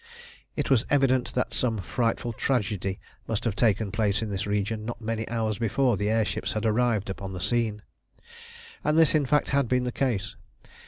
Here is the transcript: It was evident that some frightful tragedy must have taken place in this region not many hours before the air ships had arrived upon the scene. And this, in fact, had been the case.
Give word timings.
It 0.55 0.71
was 0.71 0.83
evident 0.89 1.35
that 1.35 1.53
some 1.53 1.77
frightful 1.77 2.33
tragedy 2.33 2.99
must 3.27 3.43
have 3.45 3.55
taken 3.55 3.91
place 3.91 4.23
in 4.23 4.31
this 4.31 4.47
region 4.47 4.83
not 4.83 4.99
many 4.99 5.29
hours 5.29 5.59
before 5.59 5.95
the 5.95 6.09
air 6.09 6.25
ships 6.25 6.53
had 6.53 6.65
arrived 6.65 7.07
upon 7.07 7.33
the 7.33 7.39
scene. 7.39 7.83
And 8.83 8.97
this, 8.97 9.13
in 9.13 9.27
fact, 9.27 9.49
had 9.49 9.67
been 9.67 9.83
the 9.83 9.91
case. 9.91 10.35